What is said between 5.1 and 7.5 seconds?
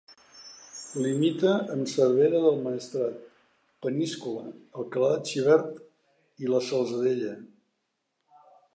de Xivert i la Salzadella.